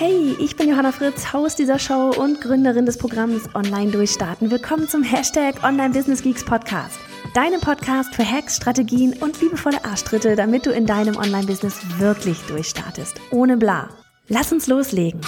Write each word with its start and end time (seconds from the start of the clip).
Hey, 0.00 0.36
ich 0.38 0.54
bin 0.54 0.68
Johanna 0.68 0.92
Fritz, 0.92 1.32
Haus 1.32 1.56
dieser 1.56 1.80
Show 1.80 2.12
und 2.16 2.40
Gründerin 2.40 2.86
des 2.86 2.98
Programms 2.98 3.52
Online 3.56 3.90
Durchstarten. 3.90 4.48
Willkommen 4.48 4.88
zum 4.88 5.02
Hashtag 5.02 5.64
Online 5.64 5.92
Business 5.92 6.22
Geeks 6.22 6.44
Podcast. 6.44 7.00
Deinem 7.34 7.60
Podcast 7.60 8.14
für 8.14 8.24
Hacks, 8.24 8.58
Strategien 8.58 9.20
und 9.20 9.40
liebevolle 9.40 9.84
Arschtritte, 9.84 10.36
damit 10.36 10.66
du 10.66 10.70
in 10.70 10.86
deinem 10.86 11.16
Online-Business 11.16 11.80
wirklich 11.98 12.38
durchstartest. 12.42 13.20
Ohne 13.32 13.56
bla. 13.56 13.88
Lass 14.28 14.52
uns 14.52 14.68
loslegen. 14.68 15.20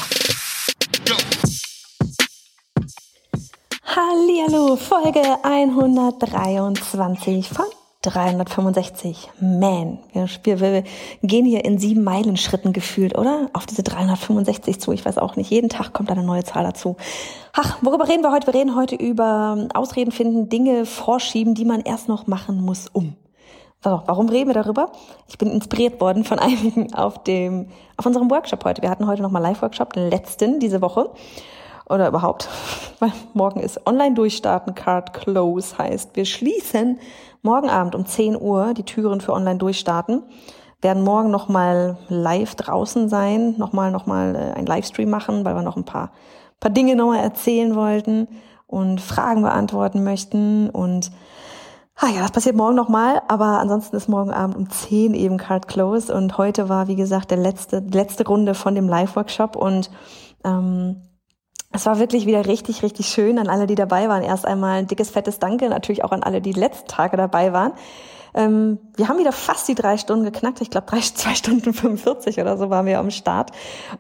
Hallihallo, 3.83 4.77
Folge 4.77 5.37
123 5.43 7.49
von 7.49 7.67
365. 8.03 9.29
Man, 9.41 9.99
wir, 10.15 10.61
wir, 10.61 10.85
gehen 11.23 11.45
hier 11.45 11.65
in 11.67 11.79
sieben 11.79 12.03
Meilen 12.03 12.39
Schritten 12.39 12.73
gefühlt, 12.73 13.17
oder? 13.19 13.51
Auf 13.53 13.67
diese 13.67 13.83
365 13.83 14.81
zu. 14.81 14.93
Ich 14.93 15.05
weiß 15.05 15.19
auch 15.19 15.37
nicht. 15.37 15.51
Jeden 15.51 15.69
Tag 15.69 15.93
kommt 15.93 16.11
eine 16.11 16.23
neue 16.23 16.43
Zahl 16.43 16.65
dazu. 16.65 16.97
Ach, 17.53 17.77
worüber 17.83 18.09
reden 18.09 18.23
wir 18.23 18.33
heute? 18.33 18.47
Wir 18.47 18.55
reden 18.55 18.75
heute 18.75 18.95
über 18.95 19.69
Ausreden 19.75 20.13
finden, 20.13 20.49
Dinge 20.49 20.87
vorschieben, 20.87 21.55
die 21.55 21.67
man 21.67 21.81
erst 21.83 22.09
noch 22.09 22.27
machen 22.27 22.63
muss, 22.63 22.89
um. 22.89 23.17
So, 23.85 24.03
warum 24.07 24.31
reden 24.31 24.49
wir 24.49 24.55
darüber? 24.55 24.93
Ich 25.29 25.37
bin 25.37 25.51
inspiriert 25.51 26.01
worden 26.01 26.25
von 26.25 26.39
einigen 26.39 26.95
auf 26.95 27.23
dem, 27.25 27.69
auf 27.99 28.07
unserem 28.07 28.31
Workshop 28.31 28.65
heute. 28.65 28.81
Wir 28.81 28.91
hatten 28.91 29.07
heute 29.07 29.21
nochmal 29.21 29.43
Live-Workshop, 29.43 29.93
den 29.93 30.09
letzten 30.09 30.59
diese 30.59 30.81
Woche 30.81 31.11
oder 31.89 32.09
überhaupt, 32.09 32.49
weil 32.99 33.13
morgen 33.35 33.61
ist 33.61 33.87
Online-Durchstarten 33.87 34.75
Card 34.75 35.13
Close 35.13 35.77
heißt, 35.79 36.17
wir 36.17 36.25
schließen 36.25 36.99
morgen 37.43 37.71
Abend 37.71 37.95
um 37.95 38.07
10 38.07 38.41
Uhr 38.41 38.75
die 38.75 38.85
Türen 38.85 39.21
für 39.21 39.33
Online-Durchstarten, 39.33 40.23
werden 40.83 41.03
morgen 41.03 41.31
nochmal 41.31 41.99
live 42.09 42.55
draußen 42.55 43.09
sein, 43.09 43.55
nochmal 43.59 43.91
nochmal 43.91 44.35
äh, 44.35 44.59
ein 44.59 44.67
Livestream 44.67 45.11
machen, 45.11 45.45
weil 45.45 45.55
wir 45.55 45.63
noch 45.63 45.77
ein 45.77 45.85
paar, 45.85 46.13
paar 46.59 46.71
Dinge 46.71 46.97
nochmal 46.97 47.21
erzählen 47.21 47.75
wollten 47.75 48.29
und 48.67 49.01
Fragen 49.01 49.43
beantworten 49.43 50.05
möchten. 50.05 50.71
Und 50.71 51.11
Ah 52.03 52.09
ja, 52.09 52.23
das 52.23 52.31
passiert 52.31 52.57
morgen 52.57 52.77
nochmal, 52.77 53.21
aber 53.29 53.59
ansonsten 53.59 53.95
ist 53.95 54.09
morgen 54.09 54.31
Abend 54.31 54.57
um 54.57 54.71
10 54.71 55.13
eben 55.13 55.37
Card 55.37 55.69
Close. 55.69 56.15
Und 56.15 56.39
heute 56.39 56.71
war, 56.71 56.89
wie 56.89 56.97
gesagt, 56.97 57.31
der 57.31 57.37
letzte, 57.37 57.81
letzte 57.81 58.27
Runde 58.27 58.55
von 58.55 58.75
dem 58.75 58.89
Live-Workshop. 58.89 59.55
Und 59.55 59.91
ähm, 60.43 61.03
es 61.73 61.87
war 61.87 61.99
wirklich 61.99 62.27
wieder 62.27 62.47
richtig, 62.47 62.83
richtig 62.83 63.07
schön 63.07 63.39
an 63.39 63.49
alle, 63.49 63.67
die 63.67 63.77
dabei 63.77 64.09
waren. 64.09 64.23
Erst 64.23 64.45
einmal 64.45 64.79
ein 64.79 64.87
dickes, 64.87 65.11
fettes 65.11 65.39
Danke, 65.39 65.69
natürlich 65.69 66.03
auch 66.03 66.11
an 66.11 66.23
alle, 66.23 66.41
die, 66.41 66.53
letzten 66.53 66.89
Tage 66.89 67.17
dabei 67.17 67.53
waren. 67.53 67.73
Ähm, 68.35 68.79
wir 68.97 69.09
haben 69.09 69.19
wieder 69.19 69.33
fast 69.33 69.69
die 69.69 69.75
drei 69.75 69.97
Stunden 69.97 70.25
geknackt. 70.25 70.61
Ich 70.61 70.71
glaube, 70.71 70.87
drei, 70.87 71.01
zwei 71.15 71.35
Stunden 71.35 71.73
45 71.73 72.41
oder 72.41 72.57
so 72.57 72.71
waren 72.71 72.87
wir 72.87 72.99
am 72.99 73.11
Start. 73.11 73.51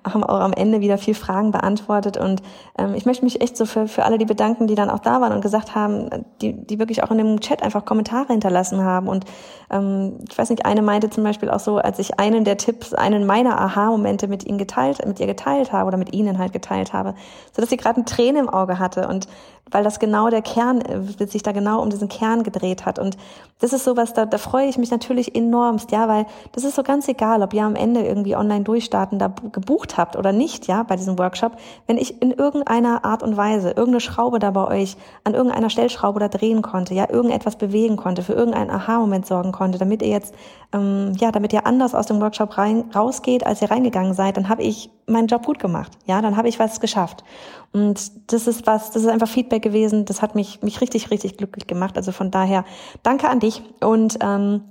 Haben 0.04 0.24
auch 0.24 0.40
am 0.40 0.52
Ende 0.52 0.80
wieder 0.80 0.98
viel 0.98 1.14
Fragen 1.14 1.52
beantwortet. 1.52 2.16
Und 2.16 2.42
ähm, 2.78 2.94
ich 2.94 3.06
möchte 3.06 3.24
mich 3.24 3.40
echt 3.40 3.56
so 3.56 3.66
für, 3.66 3.88
für 3.88 4.04
alle 4.04 4.18
die 4.18 4.24
bedanken, 4.24 4.66
die 4.66 4.74
dann 4.74 4.90
auch 4.90 5.00
da 5.00 5.20
waren 5.20 5.32
und 5.32 5.40
gesagt 5.40 5.74
haben, 5.74 6.24
die, 6.40 6.52
die 6.52 6.78
wirklich 6.78 7.02
auch 7.02 7.10
in 7.10 7.18
dem 7.18 7.40
Chat 7.40 7.62
einfach 7.62 7.84
Kommentare 7.84 8.28
hinterlassen 8.28 8.82
haben. 8.84 9.08
Und 9.08 9.24
ähm, 9.70 10.18
ich 10.28 10.36
weiß 10.36 10.50
nicht, 10.50 10.66
eine 10.66 10.82
meinte 10.82 11.10
zum 11.10 11.24
Beispiel 11.24 11.50
auch 11.50 11.60
so, 11.60 11.78
als 11.78 11.98
ich 11.98 12.18
einen 12.18 12.44
der 12.44 12.56
Tipps, 12.56 12.94
einen 12.94 13.26
meiner 13.26 13.60
Aha-Momente 13.60 14.28
mit 14.28 14.44
ihnen 14.44 14.58
geteilt, 14.58 15.04
mit 15.06 15.20
ihr 15.20 15.26
geteilt 15.26 15.72
habe 15.72 15.88
oder 15.88 15.96
mit 15.96 16.12
ihnen 16.12 16.38
halt 16.38 16.52
geteilt 16.52 16.92
habe, 16.92 17.14
so 17.54 17.60
dass 17.60 17.70
sie 17.70 17.76
gerade 17.76 17.96
eine 17.96 18.04
Träne 18.04 18.40
im 18.40 18.48
Auge 18.48 18.78
hatte 18.78 19.08
und 19.08 19.28
weil 19.70 19.84
das 19.84 19.98
genau 19.98 20.30
der 20.30 20.42
Kern, 20.42 20.80
äh, 20.80 21.26
sich 21.26 21.42
da 21.42 21.52
genau 21.52 21.82
um 21.82 21.90
diesen 21.90 22.08
Kern 22.08 22.42
gedreht 22.42 22.86
hat. 22.86 22.98
Und 22.98 23.16
das 23.60 23.72
ist 23.72 23.84
sowas, 23.84 24.12
da, 24.20 24.26
da 24.26 24.38
freue 24.38 24.68
ich 24.68 24.76
mich 24.76 24.90
natürlich 24.90 25.34
enormst, 25.34 25.92
ja, 25.92 26.06
weil 26.08 26.26
das 26.52 26.64
ist 26.64 26.74
so 26.74 26.82
ganz 26.82 27.08
egal, 27.08 27.42
ob 27.42 27.54
ihr 27.54 27.64
am 27.64 27.74
Ende 27.74 28.02
irgendwie 28.02 28.36
online 28.36 28.64
durchstarten 28.64 29.18
da 29.18 29.32
gebucht 29.52 29.96
habt 29.96 30.16
oder 30.16 30.32
nicht, 30.32 30.66
ja, 30.66 30.82
bei 30.82 30.96
diesem 30.96 31.18
Workshop. 31.18 31.52
Wenn 31.86 31.96
ich 31.96 32.20
in 32.20 32.32
irgendeiner 32.32 33.04
Art 33.04 33.22
und 33.22 33.36
Weise 33.36 33.68
irgendeine 33.68 34.00
Schraube 34.00 34.38
da 34.38 34.50
bei 34.50 34.66
euch 34.66 34.96
an 35.24 35.34
irgendeiner 35.34 35.70
Stellschraube 35.70 36.20
da 36.20 36.28
drehen 36.28 36.60
konnte, 36.60 36.92
ja, 36.94 37.08
irgendetwas 37.08 37.56
bewegen 37.56 37.96
konnte, 37.96 38.22
für 38.22 38.34
irgendeinen 38.34 38.70
Aha-Moment 38.70 39.26
sorgen 39.26 39.52
konnte, 39.52 39.78
damit 39.78 40.02
ihr 40.02 40.08
jetzt, 40.08 40.34
ähm, 40.72 41.12
ja, 41.18 41.32
damit 41.32 41.52
ihr 41.52 41.66
anders 41.66 41.94
aus 41.94 42.06
dem 42.06 42.20
Workshop 42.20 42.58
rein, 42.58 42.84
rausgeht, 42.94 43.46
als 43.46 43.62
ihr 43.62 43.70
reingegangen 43.70 44.12
seid, 44.12 44.36
dann 44.36 44.48
habe 44.48 44.62
ich 44.62 44.90
meinen 45.06 45.26
Job 45.26 45.44
gut 45.44 45.58
gemacht, 45.58 45.92
ja, 46.06 46.22
dann 46.22 46.36
habe 46.36 46.48
ich 46.48 46.58
was 46.58 46.80
geschafft. 46.80 47.24
Und 47.72 48.32
das 48.32 48.48
ist 48.48 48.66
was, 48.66 48.90
das 48.90 49.02
ist 49.02 49.08
einfach 49.08 49.28
Feedback 49.28 49.62
gewesen, 49.62 50.04
das 50.04 50.22
hat 50.22 50.34
mich, 50.34 50.60
mich 50.62 50.80
richtig, 50.80 51.10
richtig 51.10 51.36
glücklich 51.36 51.68
gemacht. 51.68 51.96
Also 51.96 52.10
von 52.10 52.30
daher, 52.30 52.64
danke 53.02 53.28
an 53.28 53.38
dich 53.38 53.62
und 53.80 54.09
ähm, 54.20 54.62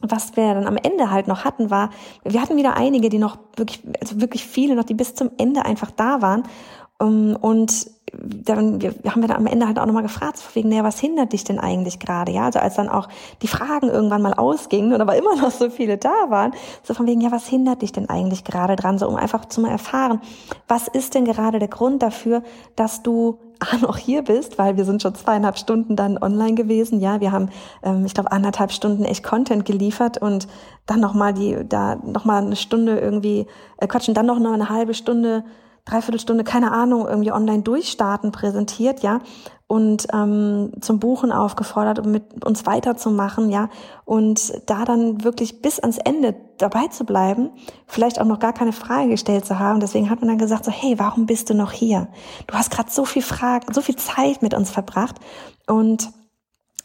was 0.00 0.36
wir 0.36 0.54
dann 0.54 0.66
am 0.66 0.76
Ende 0.76 1.10
halt 1.10 1.28
noch 1.28 1.44
hatten, 1.44 1.70
war, 1.70 1.90
wir 2.24 2.40
hatten 2.40 2.56
wieder 2.56 2.76
einige, 2.76 3.08
die 3.08 3.18
noch 3.18 3.38
wirklich, 3.56 3.82
also 4.00 4.20
wirklich 4.20 4.46
viele 4.46 4.74
noch, 4.74 4.84
die 4.84 4.94
bis 4.94 5.14
zum 5.14 5.30
Ende 5.38 5.64
einfach 5.64 5.90
da 5.90 6.20
waren. 6.20 6.44
Um, 7.00 7.34
und 7.34 7.90
dann 8.22 8.80
wir, 8.80 8.94
haben 9.10 9.20
wir 9.20 9.28
dann 9.28 9.38
am 9.38 9.46
Ende 9.48 9.66
halt 9.66 9.80
auch 9.80 9.86
nochmal 9.86 10.04
gefragt, 10.04 10.36
so 10.36 10.44
wegen, 10.54 10.68
naja, 10.68 10.84
was 10.84 11.00
hindert 11.00 11.32
dich 11.32 11.42
denn 11.42 11.58
eigentlich 11.58 11.98
gerade? 11.98 12.30
Ja, 12.30 12.44
also 12.44 12.60
als 12.60 12.76
dann 12.76 12.88
auch 12.88 13.08
die 13.42 13.48
Fragen 13.48 13.88
irgendwann 13.88 14.22
mal 14.22 14.34
ausgingen 14.34 14.92
und 14.92 15.00
aber 15.00 15.16
immer 15.18 15.34
noch 15.34 15.50
so 15.50 15.70
viele 15.70 15.98
da 15.98 16.14
waren, 16.28 16.52
so 16.84 16.94
von 16.94 17.06
wegen, 17.08 17.20
ja, 17.20 17.32
was 17.32 17.48
hindert 17.48 17.82
dich 17.82 17.90
denn 17.90 18.08
eigentlich 18.08 18.44
gerade 18.44 18.76
dran? 18.76 18.98
So 18.98 19.08
um 19.08 19.16
einfach 19.16 19.46
zu 19.46 19.60
mal 19.60 19.70
erfahren, 19.70 20.20
was 20.68 20.86
ist 20.86 21.14
denn 21.14 21.24
gerade 21.24 21.58
der 21.58 21.68
Grund 21.68 22.02
dafür, 22.02 22.44
dass 22.76 23.02
du 23.02 23.38
noch 23.80 23.96
hier 23.96 24.22
bist, 24.22 24.58
weil 24.58 24.76
wir 24.76 24.84
sind 24.84 25.02
schon 25.02 25.14
zweieinhalb 25.14 25.58
Stunden 25.58 25.96
dann 25.96 26.18
online 26.18 26.54
gewesen. 26.54 27.00
Ja, 27.00 27.20
wir 27.20 27.32
haben, 27.32 27.50
ähm, 27.82 28.04
ich 28.04 28.14
glaube, 28.14 28.32
anderthalb 28.32 28.72
Stunden 28.72 29.04
echt 29.04 29.22
Content 29.22 29.64
geliefert 29.64 30.18
und 30.18 30.46
dann 30.86 31.00
nochmal 31.00 31.34
die, 31.34 31.56
da 31.68 31.96
nochmal 31.96 32.44
eine 32.44 32.56
Stunde 32.56 32.98
irgendwie, 32.98 33.46
äh, 33.78 33.86
quatschen, 33.86 34.14
dann 34.14 34.26
noch 34.26 34.36
eine 34.36 34.68
halbe 34.68 34.94
Stunde, 34.94 35.44
dreiviertel 35.84 36.20
Stunde, 36.20 36.44
keine 36.44 36.72
Ahnung, 36.72 37.06
irgendwie 37.06 37.32
online 37.32 37.62
durchstarten 37.62 38.32
präsentiert, 38.32 39.00
ja 39.00 39.20
und 39.66 40.06
ähm, 40.12 40.72
zum 40.80 41.00
Buchen 41.00 41.32
aufgefordert, 41.32 41.98
um 41.98 42.12
mit 42.12 42.44
uns 42.44 42.66
weiterzumachen, 42.66 43.50
ja, 43.50 43.70
und 44.04 44.52
da 44.66 44.84
dann 44.84 45.24
wirklich 45.24 45.62
bis 45.62 45.80
ans 45.80 45.98
Ende 45.98 46.34
dabei 46.58 46.88
zu 46.88 47.04
bleiben, 47.04 47.50
vielleicht 47.86 48.20
auch 48.20 48.26
noch 48.26 48.38
gar 48.38 48.52
keine 48.52 48.72
Frage 48.72 49.08
gestellt 49.08 49.46
zu 49.46 49.58
haben. 49.58 49.80
Deswegen 49.80 50.10
hat 50.10 50.20
man 50.20 50.28
dann 50.28 50.38
gesagt, 50.38 50.66
so, 50.66 50.70
hey, 50.70 50.98
warum 50.98 51.26
bist 51.26 51.48
du 51.48 51.54
noch 51.54 51.72
hier? 51.72 52.08
Du 52.46 52.54
hast 52.54 52.70
gerade 52.70 52.90
so 52.90 53.04
viel 53.04 53.22
Fragen, 53.22 53.72
so 53.72 53.80
viel 53.80 53.96
Zeit 53.96 54.42
mit 54.42 54.54
uns 54.54 54.70
verbracht 54.70 55.16
und 55.66 56.10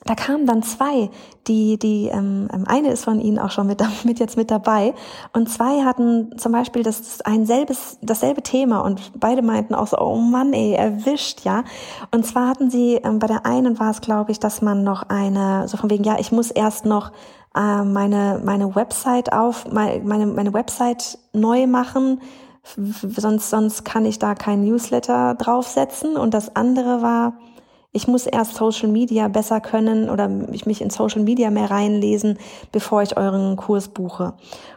da 0.06 0.16
kamen 0.16 0.46
dann 0.46 0.64
zwei, 0.64 1.10
die, 1.48 1.78
die, 1.78 2.08
ähm, 2.08 2.48
ähm 2.54 2.66
eine 2.68 2.90
ist 2.92 3.04
von 3.04 3.20
ihnen 3.20 3.38
auch 3.38 3.52
schon 3.52 3.68
mit, 3.68 3.84
mit 4.04 4.20
jetzt 4.20 4.38
mit 4.38 4.50
dabei 4.50 4.94
und 5.34 5.50
zwei 5.50 5.84
hatten 5.84 6.38
zum 6.38 6.52
Beispiel 6.52 6.84
das 6.84 7.22
ein 7.22 7.46
selbes, 7.46 8.00
dasselbe 8.02 8.42
Thema 8.42 8.80
und 8.80 9.12
beide 9.20 9.42
meinten 9.42 9.76
auch 9.76 9.88
so, 9.88 9.98
oh 10.00 10.16
Mann, 10.16 10.54
ey, 10.54 10.74
erwischt, 10.74 11.42
ja. 11.44 11.64
Und 12.12 12.26
zwar 12.26 12.48
hatten 12.48 12.70
sie, 12.70 12.96
ähm, 12.96 13.20
bei 13.20 13.28
der 13.28 13.46
einen 13.46 13.80
war 13.80 13.92
es, 13.92 14.02
glaube 14.02 14.32
ich, 14.32 14.40
dass 14.40 14.62
man 14.62 14.84
noch 14.84 15.04
eine, 15.10 15.68
so 15.68 15.78
von 15.78 15.90
wegen, 15.90 16.04
ja, 16.04 16.18
ich 16.20 16.32
muss 16.32 16.52
erst 16.52 16.86
noch 16.86 17.12
äh, 17.56 17.84
meine, 17.84 18.42
meine 18.44 18.76
Website 18.76 19.34
auf, 19.34 19.72
meine, 19.72 20.26
meine, 20.26 20.54
Website 20.54 21.18
neu 21.34 21.68
machen, 21.68 22.22
sonst, 23.18 23.50
sonst 23.50 23.86
kann 23.86 24.06
ich 24.06 24.20
da 24.20 24.36
kein 24.36 24.64
Newsletter 24.64 25.36
draufsetzen. 25.36 26.18
Und 26.18 26.34
das 26.34 26.56
andere 26.56 27.02
war, 27.02 27.34
ich 27.92 28.08
muss 28.08 28.28
erst 28.28 28.56
Social 28.56 28.90
Media 28.90 29.28
besser 29.28 29.62
können 29.62 30.10
oder 30.10 30.30
ich 30.52 30.66
mich 30.66 30.82
in 30.82 30.90
Social 30.92 31.24
Media 31.24 31.50
mehr 31.50 31.72
reinlesen, 31.72 32.38
bevor 32.72 33.02
ich 33.02 33.18
euren 33.18 33.56
Kurs 33.56 33.88
buche. 33.88 34.34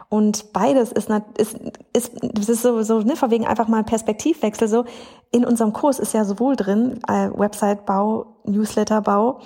Und 0.09 0.51
beides 0.53 0.91
ist, 0.91 1.09
ist, 1.37 1.57
ist, 1.93 2.11
das 2.21 2.49
ist 2.49 2.61
so, 2.63 2.81
so 2.81 2.99
ne, 2.99 3.13
wegen 3.29 3.45
einfach 3.45 3.67
mal 3.67 3.83
Perspektivwechsel. 3.83 4.67
So 4.67 4.85
in 5.31 5.45
unserem 5.45 5.73
Kurs 5.73 5.99
ist 5.99 6.13
ja 6.13 6.25
sowohl 6.25 6.55
drin 6.55 6.99
äh, 7.07 7.29
Website-Bau, 7.33 8.25
Newsletter-Bau 8.45 9.39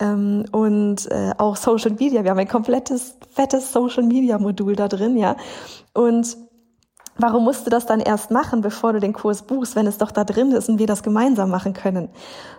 ähm, 0.00 0.44
und 0.52 1.10
äh, 1.10 1.32
auch 1.38 1.56
Social 1.56 1.92
Media. 1.92 2.24
Wir 2.24 2.30
haben 2.30 2.38
ein 2.38 2.48
komplettes 2.48 3.16
fettes 3.30 3.72
Social 3.72 4.02
Media 4.02 4.38
Modul 4.38 4.76
da 4.76 4.88
drin, 4.88 5.16
ja. 5.16 5.36
Und 5.94 6.36
Warum 7.16 7.44
musst 7.44 7.66
du 7.66 7.70
das 7.70 7.86
dann 7.86 8.00
erst 8.00 8.30
machen, 8.30 8.60
bevor 8.60 8.92
du 8.92 9.00
den 9.00 9.12
Kurs 9.12 9.42
buchst, 9.42 9.76
wenn 9.76 9.86
es 9.86 9.98
doch 9.98 10.10
da 10.10 10.24
drin 10.24 10.52
ist 10.52 10.68
und 10.68 10.78
wir 10.78 10.86
das 10.86 11.02
gemeinsam 11.02 11.50
machen 11.50 11.72
können? 11.72 12.08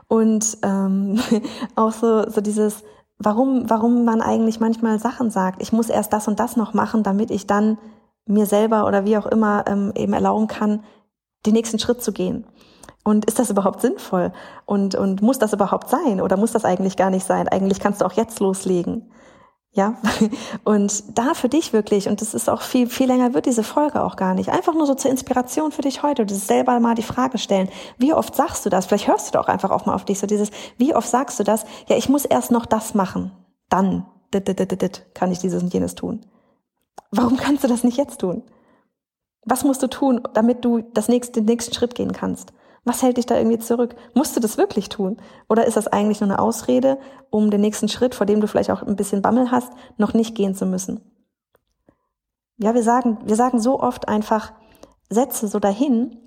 Und 0.07 0.57
ähm, 0.63 1.19
auch 1.75 1.91
so, 1.91 2.29
so 2.29 2.41
dieses, 2.41 2.83
warum, 3.17 3.69
warum 3.69 4.05
man 4.05 4.21
eigentlich 4.21 4.59
manchmal 4.59 4.99
Sachen 4.99 5.29
sagt, 5.29 5.61
ich 5.61 5.73
muss 5.73 5.89
erst 5.89 6.13
das 6.13 6.27
und 6.27 6.39
das 6.39 6.55
noch 6.55 6.73
machen, 6.73 7.03
damit 7.03 7.31
ich 7.31 7.47
dann 7.47 7.77
mir 8.25 8.45
selber 8.45 8.87
oder 8.87 9.05
wie 9.05 9.17
auch 9.17 9.25
immer 9.25 9.65
ähm, 9.67 9.91
eben 9.95 10.13
erlauben 10.13 10.47
kann, 10.47 10.83
den 11.45 11.53
nächsten 11.53 11.79
Schritt 11.79 12.01
zu 12.01 12.11
gehen. 12.11 12.45
Und 13.03 13.25
ist 13.25 13.37
das 13.37 13.51
überhaupt 13.51 13.81
sinnvoll? 13.81 14.31
Und, 14.65 14.95
und 14.95 15.21
muss 15.21 15.37
das 15.37 15.53
überhaupt 15.53 15.89
sein? 15.89 16.19
Oder 16.21 16.37
muss 16.37 16.53
das 16.53 16.65
eigentlich 16.65 16.97
gar 16.97 17.11
nicht 17.11 17.25
sein? 17.25 17.47
Eigentlich 17.47 17.79
kannst 17.79 18.01
du 18.01 18.05
auch 18.05 18.13
jetzt 18.13 18.39
loslegen. 18.39 19.11
Ja, 19.75 19.95
und 20.63 21.17
da 21.17 21.33
für 21.33 21.49
dich 21.49 21.73
wirklich, 21.73 22.07
und 22.07 22.21
das 22.21 22.33
ist 22.33 22.49
auch 22.49 22.61
viel, 22.61 22.87
viel 22.87 23.07
länger 23.07 23.33
wird 23.33 23.45
diese 23.45 23.61
Folge 23.61 24.01
auch 24.01 24.15
gar 24.15 24.33
nicht. 24.33 24.49
Einfach 24.49 24.73
nur 24.73 24.85
so 24.85 24.95
zur 24.95 25.11
Inspiration 25.11 25.73
für 25.73 25.81
dich 25.81 26.01
heute, 26.01 26.25
du 26.25 26.33
selber 26.33 26.79
mal 26.79 26.95
die 26.95 27.03
Frage 27.03 27.37
stellen, 27.37 27.67
wie 27.97 28.13
oft 28.13 28.35
sagst 28.35 28.65
du 28.65 28.69
das? 28.69 28.85
Vielleicht 28.85 29.09
hörst 29.09 29.27
du 29.27 29.37
doch 29.37 29.49
einfach 29.49 29.71
auch 29.71 29.85
mal 29.85 29.93
auf 29.93 30.05
dich, 30.05 30.17
so 30.17 30.27
dieses, 30.27 30.49
wie 30.77 30.95
oft 30.95 31.09
sagst 31.09 31.41
du 31.41 31.43
das? 31.43 31.65
Ja, 31.87 31.97
ich 31.97 32.07
muss 32.07 32.23
erst 32.23 32.51
noch 32.51 32.65
das 32.65 32.93
machen. 32.93 33.33
Dann, 33.67 34.05
dit, 34.33 34.47
dit, 34.47 34.57
dit, 34.57 34.81
dit, 34.81 35.05
kann 35.13 35.33
ich 35.33 35.39
dieses 35.39 35.61
und 35.61 35.73
jenes 35.73 35.93
tun. 35.93 36.25
Warum 37.11 37.35
kannst 37.35 37.65
du 37.65 37.67
das 37.67 37.83
nicht 37.83 37.97
jetzt 37.97 38.21
tun? 38.21 38.43
Was 39.43 39.65
musst 39.65 39.83
du 39.83 39.87
tun, 39.87 40.21
damit 40.33 40.63
du 40.63 40.83
das 40.93 41.09
nächste, 41.09 41.41
den 41.41 41.45
nächsten 41.45 41.73
Schritt 41.73 41.95
gehen 41.95 42.13
kannst? 42.13 42.53
Was 42.85 43.01
hält 43.01 43.17
dich 43.17 43.25
da 43.25 43.35
irgendwie 43.35 43.59
zurück? 43.59 43.95
Musst 44.13 44.35
du 44.35 44.39
das 44.39 44.57
wirklich 44.57 44.89
tun? 44.89 45.17
Oder 45.49 45.65
ist 45.65 45.75
das 45.75 45.87
eigentlich 45.87 46.21
nur 46.21 46.29
eine 46.29 46.39
Ausrede, 46.39 46.99
um 47.31 47.49
den 47.49 47.61
nächsten 47.61 47.89
Schritt, 47.89 48.15
vor 48.15 48.27
dem 48.27 48.39
du 48.41 48.47
vielleicht 48.47 48.71
auch 48.71 48.83
ein 48.83 48.95
bisschen 48.95 49.23
Bammel 49.23 49.51
hast, 49.51 49.73
noch 49.97 50.13
nicht 50.13 50.35
gehen 50.35 50.53
zu 50.53 50.67
müssen? 50.67 51.01
Ja, 52.57 52.73
wir 52.73 52.83
sagen, 52.83 53.17
wir 53.25 53.35
sagen 53.35 53.59
so 53.59 53.81
oft 53.81 54.07
einfach 54.07 54.53
Sätze 55.09 55.47
so 55.47 55.59
dahin, 55.59 56.17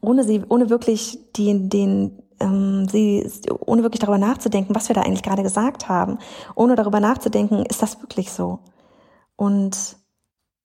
ohne 0.00 0.24
sie, 0.24 0.42
ohne 0.48 0.70
wirklich 0.70 1.18
den, 1.36 1.68
den, 1.68 2.22
ähm, 2.40 2.88
sie, 2.88 3.30
ohne 3.66 3.82
wirklich 3.82 4.00
darüber 4.00 4.18
nachzudenken, 4.18 4.74
was 4.74 4.88
wir 4.88 4.94
da 4.94 5.02
eigentlich 5.02 5.22
gerade 5.22 5.42
gesagt 5.42 5.88
haben, 5.88 6.18
ohne 6.54 6.74
darüber 6.76 7.00
nachzudenken, 7.00 7.64
ist 7.66 7.82
das 7.82 8.00
wirklich 8.00 8.32
so? 8.32 8.60
Und 9.36 9.96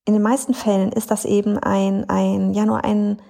in 0.06 0.14
den 0.14 0.22
meisten 0.22 0.54
Fällen 0.54 0.92
ist 0.92 1.12
das 1.12 1.26
eben 1.26 1.58
ein, 1.60 2.10
ein, 2.10 2.54
ja, 2.54 2.66
nur 2.66 2.84
ein, 2.84 3.22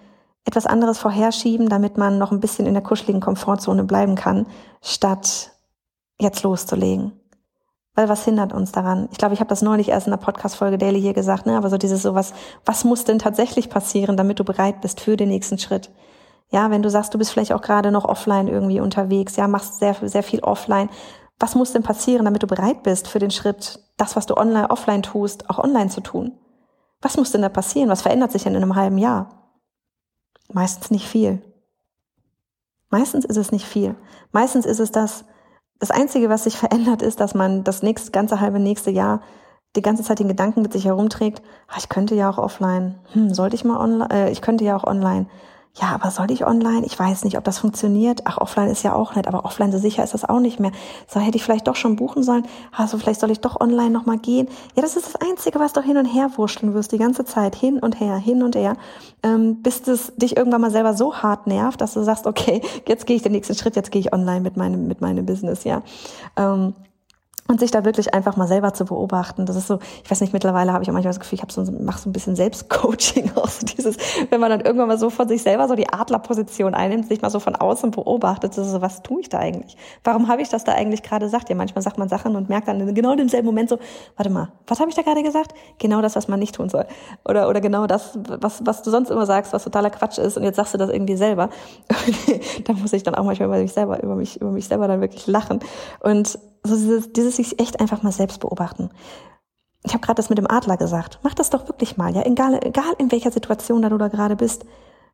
etwas 0.50 0.66
anderes 0.66 0.98
vorherschieben, 0.98 1.70
damit 1.70 1.98
man 1.98 2.18
noch 2.18 2.32
ein 2.32 2.40
bisschen 2.40 2.66
in 2.66 2.74
der 2.74 2.84
kuscheligen 2.84 3.22
Komfortzone 3.22 3.84
bleiben 3.84 4.16
kann, 4.16 4.48
statt 4.82 5.52
jetzt 6.20 6.42
loszulegen. 6.44 7.14
Weil 7.94 8.10
was 8.10 8.26
hindert 8.26 8.52
uns 8.52 8.72
daran? 8.72 9.10
Ich 9.12 9.20
glaube, 9.20 9.36
ich 9.36 9.42
habe 9.42 9.50
das 9.50 9.62
neulich 9.62 9.90
erst 9.90 10.08
in 10.08 10.12
der 10.12 10.18
Podcast-Folge 10.18 10.80
Daily 10.80 11.00
hier 11.02 11.14
gesagt, 11.14 11.46
ne? 11.46 11.56
aber 11.56 11.70
so 11.70 11.78
dieses 11.78 12.02
sowas, 12.02 12.34
was 12.66 12.84
muss 12.84 13.04
denn 13.04 13.20
tatsächlich 13.20 13.70
passieren, 13.70 14.18
damit 14.18 14.40
du 14.40 14.44
bereit 14.44 14.82
bist 14.82 15.02
für 15.02 15.18
den 15.18 15.30
nächsten 15.30 15.60
Schritt? 15.60 15.92
Ja, 16.50 16.72
wenn 16.72 16.82
du 16.82 16.90
sagst, 16.90 17.14
du 17.14 17.20
bist 17.20 17.32
vielleicht 17.32 17.54
auch 17.54 17.62
gerade 17.62 17.92
noch 17.92 18.06
offline 18.06 18.48
irgendwie 18.48 18.80
unterwegs, 18.80 19.36
ja, 19.36 19.48
machst 19.48 19.78
sehr, 19.80 19.96
sehr 20.02 20.24
viel 20.24 20.40
offline. 20.40 20.90
Was 21.40 21.54
muss 21.54 21.74
denn 21.74 21.84
passieren, 21.84 22.26
damit 22.26 22.42
du 22.42 22.48
bereit 22.48 22.82
bist 22.82 23.08
für 23.08 23.20
den 23.20 23.32
Schritt, 23.32 23.80
das, 23.98 24.16
was 24.16 24.26
du 24.26 24.36
online, 24.36 24.72
offline 24.72 25.04
tust, 25.04 25.48
auch 25.50 25.60
online 25.60 25.90
zu 25.90 26.02
tun? 26.02 26.32
Was 27.02 27.18
muss 27.18 27.32
denn 27.32 27.44
da 27.44 27.50
passieren? 27.50 27.90
Was 27.90 28.02
verändert 28.02 28.32
sich 28.32 28.44
denn 28.44 28.56
in 28.56 28.64
einem 28.64 28.76
halben 28.76 28.98
Jahr? 28.98 29.39
Meistens 30.52 30.92
nicht 30.92 31.08
viel. 31.08 31.42
Meistens 32.90 33.26
ist 33.26 33.38
es 33.38 33.52
nicht 33.52 33.66
viel. 33.66 33.96
Meistens 34.32 34.66
ist 34.66 34.80
es 34.80 34.92
das, 34.92 35.26
das 35.78 35.92
Einzige, 35.92 36.30
was 36.30 36.44
sich 36.44 36.58
verändert, 36.58 37.02
ist, 37.02 37.20
dass 37.20 37.36
man 37.36 37.64
das 37.64 37.84
nächste, 37.84 38.12
ganze 38.12 38.42
halbe 38.42 38.60
nächste 38.60 38.92
Jahr 38.92 39.22
die 39.76 39.84
ganze 39.84 40.04
Zeit 40.04 40.18
den 40.18 40.28
Gedanken 40.28 40.64
mit 40.64 40.74
sich 40.74 40.86
herumträgt, 40.86 41.44
ah, 41.68 41.76
ich 41.78 41.90
könnte 41.90 42.16
ja 42.16 42.30
auch 42.30 42.40
offline, 42.40 43.00
hm, 43.14 43.34
sollte 43.34 43.56
ich 43.56 43.64
mal 43.64 43.78
online, 43.78 44.10
äh, 44.12 44.32
ich 44.32 44.42
könnte 44.42 44.64
ja 44.64 44.76
auch 44.76 44.84
online 44.84 45.28
ja, 45.76 45.94
aber 45.94 46.12
soll 46.12 46.32
ich 46.32 46.46
online? 46.46 46.86
Ich 46.86 46.98
weiß 46.98 47.24
nicht, 47.24 47.38
ob 47.38 47.44
das 47.44 47.60
funktioniert. 47.60 48.22
Ach, 48.26 48.38
offline 48.38 48.70
ist 48.70 48.84
ja 48.84 48.94
auch 48.94 49.16
nett, 49.16 49.28
aber 49.28 49.46
offline 49.46 49.72
so 49.72 49.78
sicher 49.78 50.04
ist 50.04 50.14
das 50.14 50.26
auch 50.26 50.40
nicht 50.40 50.60
mehr. 50.60 50.72
So 51.08 51.20
hätte 51.20 51.38
ich 51.38 51.44
vielleicht 51.44 51.68
doch 51.68 51.76
schon 51.76 51.96
buchen 51.96 52.24
sollen. 52.24 52.46
Also 52.76 52.98
vielleicht 52.98 53.22
soll 53.22 53.32
ich 53.32 53.40
doch 53.40 53.62
online 53.62 53.92
nochmal 53.92 54.18
gehen. 54.18 54.50
Ja, 54.76 54.82
das 54.82 54.98
ist 54.98 55.06
das 55.06 55.16
Einzige, 55.16 55.60
was 55.60 55.72
du 55.72 55.82
hin 55.82 55.98
und 55.98 56.06
her 56.06 56.32
wurschteln 56.36 56.74
wirst, 56.74 56.92
die 56.92 56.98
ganze 56.98 57.24
Zeit. 57.24 57.56
Hin 57.56 57.80
und 57.80 58.00
her, 58.00 58.18
hin 58.18 58.44
und 58.44 58.56
her. 58.56 58.76
Ähm, 59.24 59.62
bis 59.62 59.88
es 59.88 60.14
dich 60.18 60.36
irgendwann 60.36 60.62
mal 60.62 60.72
selber 60.72 60.94
so 60.94 61.16
hart 61.16 61.48
nervt, 61.48 61.80
dass 61.80 61.94
du 61.94 62.04
sagst, 62.04 62.28
okay, 62.28 62.62
jetzt 62.88 63.06
gehe 63.06 63.16
ich 63.16 63.22
den 63.22 63.32
nächsten 63.32 63.56
Schritt, 63.56 63.76
jetzt 63.76 63.92
gehe 63.92 64.02
ich 64.02 64.12
online 64.12 64.42
mit 64.42 64.58
meinem, 64.58 64.88
mit 64.88 65.02
meinem 65.02 65.26
Business, 65.26 65.64
ja. 65.64 65.82
Ähm, 66.36 66.74
und 67.50 67.60
sich 67.60 67.72
da 67.72 67.84
wirklich 67.84 68.14
einfach 68.14 68.38
mal 68.38 68.48
selber 68.48 68.74
zu 68.74 68.86
beobachten. 68.86 69.48
Das 69.48 69.56
ist 69.56 69.66
so, 69.66 69.80
ich 70.04 70.10
weiß 70.10 70.22
nicht, 70.22 70.34
mittlerweile 70.34 70.72
habe 70.72 70.84
ich 70.84 70.90
auch 70.90 70.94
manchmal 70.94 71.10
das 71.10 71.20
Gefühl, 71.20 71.38
ich 71.38 71.42
habe 71.42 71.52
so, 71.52 71.64
mache 71.82 72.00
so 72.00 72.08
ein 72.08 72.14
bisschen 72.14 72.36
Selbstcoaching 72.36 73.32
auch 73.36 73.48
so 73.48 73.66
dieses, 73.66 73.98
wenn 74.30 74.40
man 74.40 74.52
dann 74.52 74.62
irgendwann 74.62 74.88
mal 74.88 75.00
so 75.00 75.10
von 75.10 75.28
sich 75.28 75.42
selber 75.42 75.68
so 75.68 75.76
die 75.76 75.92
Adlerposition 75.92 76.76
einnimmt, 76.76 77.08
sich 77.08 77.24
mal 77.24 77.32
so 77.32 77.40
von 77.40 77.56
außen 77.56 77.90
beobachtet, 77.90 78.54
so 78.54 78.82
was 78.82 79.02
tue 79.02 79.22
ich 79.22 79.30
da 79.30 79.40
eigentlich? 79.40 79.78
Warum 80.04 80.28
habe 80.28 80.44
ich 80.44 80.50
das 80.50 80.64
da 80.64 80.74
eigentlich 80.74 81.02
gerade 81.02 81.26
gesagt? 81.26 81.50
Ja, 81.50 81.56
manchmal 81.56 81.82
sagt 81.82 81.98
man 81.98 82.08
Sachen 82.08 82.36
und 82.36 82.50
merkt 82.50 82.68
dann 82.68 82.94
genau 82.94 83.14
in 83.14 83.18
demselben 83.18 83.48
Moment 83.48 83.70
so, 83.70 83.80
warte 84.16 84.30
mal, 84.30 84.52
was 84.68 84.80
habe 84.80 84.92
ich 84.92 84.96
da 84.96 85.02
gerade 85.02 85.24
gesagt? 85.24 85.56
Genau 85.80 86.02
das, 86.04 86.16
was 86.16 86.28
man 86.28 86.40
nicht 86.40 86.54
tun 86.54 86.70
soll. 86.70 86.86
Oder, 87.28 87.50
oder 87.50 87.62
genau 87.62 87.88
das, 87.88 88.20
was, 88.28 88.64
was 88.64 88.84
du 88.84 88.92
sonst 88.92 89.10
immer 89.10 89.26
sagst, 89.26 89.54
was 89.54 89.64
totaler 89.64 89.90
Quatsch 89.90 90.20
ist 90.20 90.38
und 90.38 90.44
jetzt 90.44 90.58
sagst 90.58 90.76
du 90.76 90.78
das 90.78 90.92
irgendwie 90.92 91.16
selber. 91.16 91.50
da 92.66 92.74
muss 92.74 92.94
ich 92.94 93.02
dann 93.02 93.16
auch 93.16 93.24
manchmal 93.24 93.48
über 93.48 93.58
mich 93.58 93.74
selber, 93.74 94.04
über 94.04 94.16
mich, 94.16 94.40
über 94.40 94.52
mich 94.52 94.68
selber 94.68 94.88
dann 94.88 95.02
wirklich 95.02 95.26
lachen. 95.26 95.60
Und 96.02 96.38
so 96.64 96.76
dieses, 96.76 97.14
dieses 97.14 97.36
sich 97.38 97.60
echt 97.60 97.80
einfach 97.80 98.04
mal 98.04 98.12
selbst 98.12 98.40
beobachten. 98.40 98.90
Ich 99.84 99.94
habe 99.94 100.02
gerade 100.02 100.18
das 100.18 100.30
mit 100.30 100.38
dem 100.38 100.50
Adler 100.50 100.78
gesagt. 100.78 101.20
Mach 101.24 101.34
das 101.34 101.50
doch 101.50 101.68
wirklich 101.68 101.98
mal, 101.98 102.14
ja, 102.14 102.26
egal, 102.26 102.60
egal 102.64 102.94
in 102.98 103.12
welcher 103.12 103.32
Situation 103.32 103.82
da 103.82 103.90
du 103.90 103.98
da 103.98 104.10
gerade 104.10 104.36
bist. 104.36 104.66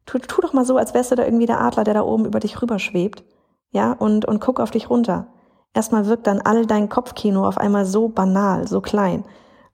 Tu, 0.05 0.19
tu 0.19 0.41
doch 0.41 0.53
mal 0.53 0.65
so, 0.65 0.77
als 0.77 0.93
wärst 0.93 1.11
du 1.11 1.15
da 1.15 1.23
irgendwie 1.23 1.45
der 1.45 1.61
Adler, 1.61 1.83
der 1.83 1.93
da 1.93 2.01
oben 2.01 2.25
über 2.25 2.39
dich 2.39 2.61
rüberschwebt. 2.61 3.23
Ja, 3.71 3.91
und, 3.93 4.25
und 4.25 4.39
guck 4.39 4.59
auf 4.59 4.71
dich 4.71 4.89
runter. 4.89 5.27
Erstmal 5.73 6.07
wirkt 6.07 6.27
dann 6.27 6.41
all 6.41 6.65
dein 6.65 6.89
Kopfkino 6.89 7.47
auf 7.47 7.57
einmal 7.57 7.85
so 7.85 8.07
banal, 8.07 8.67
so 8.67 8.81
klein. 8.81 9.25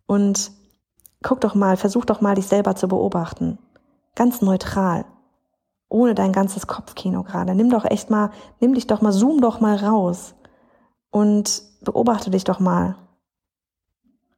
Und 0.07 0.51
guck 1.23 1.39
doch 1.41 1.55
mal, 1.55 1.77
versuch 1.77 2.05
doch 2.05 2.21
mal, 2.21 2.35
dich 2.35 2.47
selber 2.47 2.75
zu 2.75 2.87
beobachten. 2.87 3.59
Ganz 4.15 4.41
neutral. 4.41 5.05
Ohne 5.89 6.15
dein 6.15 6.31
ganzes 6.33 6.67
Kopfkino 6.67 7.23
gerade. 7.23 7.53
Nimm 7.53 7.69
doch 7.69 7.85
echt 7.85 8.09
mal, 8.09 8.31
nimm 8.59 8.73
dich 8.73 8.87
doch 8.87 9.01
mal, 9.01 9.11
zoom 9.11 9.41
doch 9.41 9.59
mal 9.59 9.75
raus 9.75 10.33
und 11.11 11.61
beobachte 11.81 12.31
dich 12.31 12.43
doch 12.43 12.59
mal. 12.59 12.95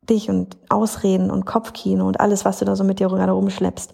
Dich 0.09 0.29
und 0.29 0.57
Ausreden 0.67 1.31
und 1.31 1.45
Kopfkino 1.45 2.05
und 2.05 2.19
alles, 2.19 2.43
was 2.43 2.59
du 2.59 2.65
da 2.65 2.75
so 2.75 2.83
mit 2.83 2.99
dir 2.99 3.07
gerade 3.07 3.31
rumschleppst. 3.31 3.93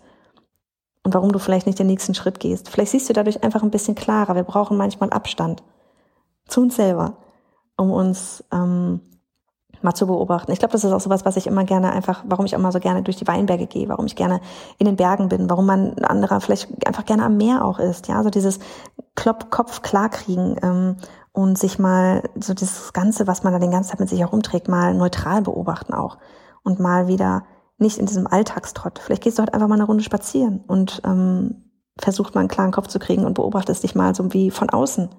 Und 1.04 1.14
warum 1.14 1.31
du 1.31 1.40
vielleicht 1.40 1.68
nicht 1.68 1.80
den 1.80 1.88
nächsten 1.88 2.16
Schritt 2.16 2.40
gehst. 2.40 2.70
Vielleicht 2.70 2.92
siehst 2.92 3.10
du 3.10 3.14
dadurch 3.14 3.44
einfach 3.44 3.64
ein 3.64 3.72
bisschen 3.72 3.96
klarer. 3.96 4.36
Wir 4.36 4.44
brauchen 4.44 4.76
manchmal 4.76 5.12
Abstand 5.12 5.64
zu 6.48 6.62
uns 6.62 6.76
selber, 6.76 7.18
um 7.78 7.92
uns 7.92 8.44
ähm, 8.52 9.02
mal 9.81 9.94
zu 9.94 10.08
beobachten. 10.08 10.52
Ich 10.52 10.60
glaube, 10.60 10.72
das 10.74 10.84
ist 10.84 10.92
auch 10.92 11.00
sowas, 11.00 11.26
was 11.26 11.38
ich 11.38 11.48
immer 11.48 11.64
gerne 11.64 11.92
einfach, 11.92 12.24
warum 12.26 12.46
ich 12.46 12.54
immer 12.54 12.72
so 12.72 12.80
gerne 12.80 13.04
durch 13.04 13.18
die 13.18 13.28
Weinberge 13.28 13.68
gehe, 13.68 13.88
warum 13.88 14.06
ich 14.06 14.16
gerne 14.16 14.42
in 14.78 14.86
den 14.86 14.96
Bergen 14.96 15.30
bin, 15.30 15.50
warum 15.50 15.66
man 15.66 15.98
anderer 16.00 16.42
vielleicht 16.42 16.86
einfach 16.86 17.06
gerne 17.06 17.24
am 17.24 17.38
Meer 17.38 17.64
auch 17.64 17.80
ist. 17.80 18.08
Ja, 18.08 18.22
so 18.24 18.30
dieses 18.30 18.60
Klop 19.16 19.52
Kopf 19.52 19.81
klarkriegen 19.81 20.58
ähm, 20.62 20.98
und 21.31 21.58
sich 21.58 21.80
mal 21.80 22.24
so 22.40 22.54
dieses 22.54 22.94
Ganze, 22.94 23.28
was 23.28 23.44
man 23.44 23.54
da 23.54 23.59
den 23.59 23.71
ganzen 23.71 23.92
Tag 23.92 24.00
mit 24.00 24.09
sich 24.09 24.19
herumträgt, 24.19 24.68
mal 24.68 24.94
neutral 24.94 25.42
beobachten 25.42 25.94
auch 25.94 26.18
und 26.64 26.80
mal 26.80 27.07
wieder 27.07 27.44
nicht 27.78 27.98
in 27.98 28.06
diesem 28.06 28.28
Alltagstrott. 28.28 29.00
Vielleicht 29.00 29.24
gehst 29.24 29.38
du 29.38 29.44
heute 29.44 29.54
einfach 29.54 29.68
mal 29.68 29.76
eine 29.76 29.86
Runde 29.86 30.04
spazieren 30.04 30.64
und 30.68 31.02
ähm, 31.06 31.71
versuchst 31.98 32.36
mal 32.36 32.42
einen 32.42 32.50
klaren 32.50 32.71
Kopf 32.71 32.88
zu 32.88 33.00
kriegen 33.00 33.26
und 33.26 33.36
beobachtest 33.36 33.83
dich 33.83 33.95
mal 33.95 34.16
so 34.16 34.33
wie 34.33 34.52
von 34.52 34.69
außen. 34.69 35.09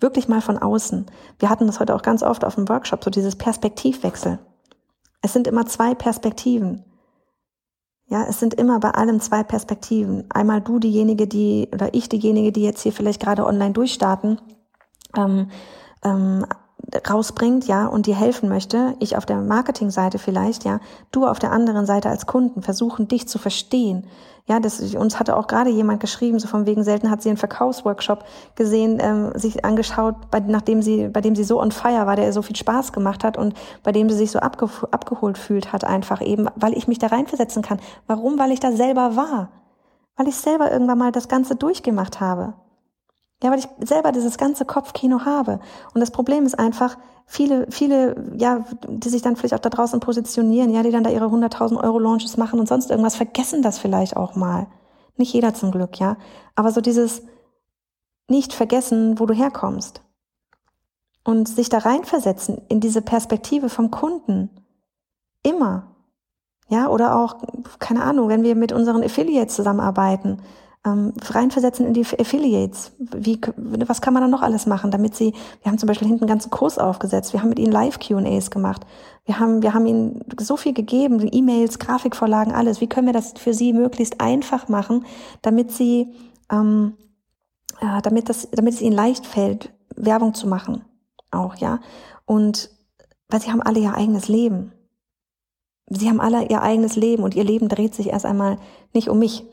Wirklich 0.00 0.28
mal 0.28 0.40
von 0.40 0.58
außen. 0.58 1.06
Wir 1.38 1.50
hatten 1.50 1.66
das 1.66 1.80
heute 1.80 1.94
auch 1.94 2.02
ganz 2.02 2.22
oft 2.22 2.44
auf 2.44 2.54
dem 2.54 2.68
Workshop, 2.68 3.04
so 3.04 3.10
dieses 3.10 3.36
Perspektivwechsel. 3.36 4.38
Es 5.20 5.32
sind 5.32 5.46
immer 5.46 5.66
zwei 5.66 5.94
Perspektiven. 5.94 6.84
Ja, 8.06 8.24
es 8.24 8.40
sind 8.40 8.54
immer 8.54 8.80
bei 8.80 8.90
allem 8.90 9.20
zwei 9.20 9.44
Perspektiven. 9.44 10.24
Einmal 10.30 10.60
du 10.60 10.78
diejenige, 10.78 11.26
die, 11.28 11.68
oder 11.72 11.94
ich 11.94 12.08
diejenige, 12.08 12.52
die 12.52 12.62
jetzt 12.62 12.82
hier 12.82 12.92
vielleicht 12.92 13.20
gerade 13.20 13.46
online 13.46 13.72
durchstarten 13.72 14.40
ähm, 15.16 15.48
ähm, 16.04 16.46
rausbringt, 17.08 17.66
ja, 17.66 17.86
und 17.86 18.06
dir 18.06 18.16
helfen 18.16 18.48
möchte, 18.48 18.94
ich 18.98 19.16
auf 19.16 19.24
der 19.24 19.38
Marketingseite 19.38 20.18
vielleicht, 20.18 20.64
ja, 20.64 20.80
du 21.10 21.26
auf 21.26 21.38
der 21.38 21.52
anderen 21.52 21.86
Seite 21.86 22.08
als 22.08 22.26
Kunden 22.26 22.62
versuchen, 22.62 23.08
dich 23.08 23.28
zu 23.28 23.38
verstehen. 23.38 24.06
Ja, 24.48 24.58
das, 24.58 24.80
uns 24.96 25.20
hatte 25.20 25.36
auch 25.36 25.46
gerade 25.46 25.70
jemand 25.70 26.00
geschrieben, 26.00 26.40
so 26.40 26.48
von 26.48 26.66
wegen 26.66 26.82
selten 26.82 27.10
hat 27.10 27.22
sie 27.22 27.28
einen 27.28 27.38
Verkaufsworkshop 27.38 28.24
gesehen, 28.56 28.98
ähm, 29.00 29.30
sich 29.34 29.64
angeschaut, 29.64 30.16
bei, 30.32 30.40
nachdem 30.40 30.82
sie, 30.82 31.08
bei 31.08 31.20
dem 31.20 31.36
sie 31.36 31.44
so 31.44 31.60
on 31.60 31.70
fire 31.70 32.06
war, 32.06 32.16
der 32.16 32.26
ihr 32.26 32.32
so 32.32 32.42
viel 32.42 32.56
Spaß 32.56 32.92
gemacht 32.92 33.22
hat 33.22 33.38
und 33.38 33.54
bei 33.84 33.92
dem 33.92 34.10
sie 34.10 34.16
sich 34.16 34.32
so 34.32 34.40
abge, 34.40 34.68
abgeholt 34.90 35.38
fühlt 35.38 35.72
hat, 35.72 35.84
einfach 35.84 36.20
eben, 36.20 36.48
weil 36.56 36.76
ich 36.76 36.88
mich 36.88 36.98
da 36.98 37.06
reinversetzen 37.06 37.62
kann. 37.62 37.78
Warum? 38.08 38.38
Weil 38.38 38.50
ich 38.50 38.60
da 38.60 38.72
selber 38.72 39.14
war. 39.14 39.50
Weil 40.16 40.26
ich 40.26 40.36
selber 40.36 40.72
irgendwann 40.72 40.98
mal 40.98 41.12
das 41.12 41.28
Ganze 41.28 41.54
durchgemacht 41.54 42.20
habe. 42.20 42.54
Ja, 43.42 43.50
weil 43.50 43.58
ich 43.58 43.68
selber 43.80 44.12
dieses 44.12 44.38
ganze 44.38 44.64
Kopfkino 44.64 45.24
habe. 45.24 45.58
Und 45.94 46.00
das 46.00 46.10
Problem 46.10 46.46
ist 46.46 46.58
einfach, 46.58 46.96
viele, 47.26 47.66
viele, 47.70 48.14
ja, 48.36 48.64
die 48.86 49.08
sich 49.08 49.22
dann 49.22 49.36
vielleicht 49.36 49.54
auch 49.54 49.58
da 49.58 49.70
draußen 49.70 50.00
positionieren, 50.00 50.70
ja, 50.70 50.82
die 50.82 50.90
dann 50.90 51.04
da 51.04 51.10
ihre 51.10 51.26
100.000 51.26 51.82
Euro 51.82 51.98
Launches 51.98 52.36
machen 52.36 52.60
und 52.60 52.68
sonst 52.68 52.90
irgendwas, 52.90 53.16
vergessen 53.16 53.62
das 53.62 53.78
vielleicht 53.78 54.16
auch 54.16 54.36
mal. 54.36 54.66
Nicht 55.16 55.32
jeder 55.32 55.54
zum 55.54 55.70
Glück, 55.70 55.98
ja. 55.98 56.16
Aber 56.54 56.72
so 56.72 56.80
dieses 56.80 57.22
nicht 58.28 58.52
vergessen, 58.52 59.18
wo 59.18 59.26
du 59.26 59.34
herkommst. 59.34 60.02
Und 61.24 61.48
sich 61.48 61.68
da 61.68 61.78
reinversetzen 61.78 62.60
in 62.68 62.80
diese 62.80 63.02
Perspektive 63.02 63.68
vom 63.68 63.90
Kunden. 63.90 64.50
Immer. 65.42 65.88
Ja, 66.68 66.88
oder 66.88 67.16
auch, 67.16 67.36
keine 67.78 68.02
Ahnung, 68.02 68.28
wenn 68.28 68.42
wir 68.42 68.56
mit 68.56 68.72
unseren 68.72 69.04
Affiliates 69.04 69.56
zusammenarbeiten, 69.56 70.42
ähm, 70.84 71.12
reinversetzen 71.20 71.86
in 71.86 71.94
die 71.94 72.00
Affiliates. 72.00 72.92
Wie, 72.98 73.40
was 73.56 74.00
kann 74.00 74.14
man 74.14 74.22
da 74.22 74.28
noch 74.28 74.42
alles 74.42 74.66
machen, 74.66 74.90
damit 74.90 75.14
sie, 75.14 75.32
wir 75.62 75.70
haben 75.70 75.78
zum 75.78 75.86
Beispiel 75.86 76.08
hinten 76.08 76.24
einen 76.24 76.28
ganzen 76.28 76.50
Kurs 76.50 76.78
aufgesetzt, 76.78 77.32
wir 77.32 77.40
haben 77.40 77.50
mit 77.50 77.58
ihnen 77.58 77.72
Live-Q&As 77.72 78.50
gemacht, 78.50 78.84
wir 79.24 79.38
haben, 79.38 79.62
wir 79.62 79.74
haben 79.74 79.86
ihnen 79.86 80.24
so 80.40 80.56
viel 80.56 80.72
gegeben, 80.72 81.28
E-Mails, 81.30 81.78
Grafikvorlagen, 81.78 82.52
alles. 82.52 82.80
Wie 82.80 82.88
können 82.88 83.06
wir 83.06 83.12
das 83.12 83.34
für 83.36 83.54
sie 83.54 83.72
möglichst 83.72 84.20
einfach 84.20 84.68
machen, 84.68 85.04
damit 85.42 85.70
sie, 85.70 86.14
ähm, 86.50 86.94
äh, 87.80 88.02
damit 88.02 88.28
das, 88.28 88.48
damit 88.50 88.74
es 88.74 88.80
ihnen 88.80 88.96
leicht 88.96 89.24
fällt, 89.24 89.72
Werbung 89.94 90.34
zu 90.34 90.48
machen, 90.48 90.84
auch, 91.30 91.54
ja. 91.56 91.78
Und, 92.24 92.70
weil 93.28 93.40
sie 93.40 93.52
haben 93.52 93.62
alle 93.62 93.78
ihr 93.78 93.94
eigenes 93.94 94.26
Leben 94.26 94.72
sie 95.88 96.08
haben 96.08 96.20
alle 96.20 96.46
ihr 96.48 96.62
eigenes 96.62 96.96
Leben 96.96 97.22
und 97.22 97.34
ihr 97.34 97.44
Leben 97.44 97.68
dreht 97.68 97.94
sich 97.94 98.08
erst 98.08 98.26
einmal 98.26 98.58
nicht 98.92 99.08
um 99.08 99.18
mich, 99.18 99.44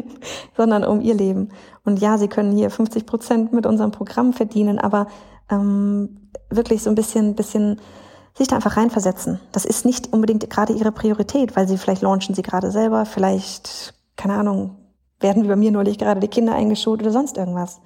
sondern 0.56 0.84
um 0.84 1.00
ihr 1.00 1.14
Leben. 1.14 1.50
Und 1.84 2.00
ja, 2.00 2.18
sie 2.18 2.28
können 2.28 2.56
hier 2.56 2.70
50 2.70 3.06
Prozent 3.06 3.52
mit 3.52 3.66
unserem 3.66 3.90
Programm 3.90 4.32
verdienen, 4.32 4.78
aber 4.78 5.06
ähm, 5.50 6.30
wirklich 6.48 6.82
so 6.82 6.90
ein 6.90 6.96
bisschen, 6.96 7.34
bisschen 7.34 7.80
sich 8.34 8.48
da 8.48 8.56
einfach 8.56 8.76
reinversetzen. 8.76 9.40
Das 9.52 9.64
ist 9.64 9.84
nicht 9.84 10.12
unbedingt 10.12 10.48
gerade 10.48 10.72
ihre 10.72 10.92
Priorität, 10.92 11.56
weil 11.56 11.66
sie 11.66 11.78
vielleicht 11.78 12.02
launchen 12.02 12.34
sie 12.34 12.42
gerade 12.42 12.70
selber, 12.70 13.04
vielleicht, 13.04 13.94
keine 14.16 14.34
Ahnung, 14.34 14.76
werden 15.18 15.42
wie 15.44 15.48
bei 15.48 15.56
mir 15.56 15.70
neulich 15.70 15.98
gerade 15.98 16.20
die 16.20 16.28
Kinder 16.28 16.54
eingeschult 16.54 17.02
oder 17.02 17.12
sonst 17.12 17.36
irgendwas 17.36 17.80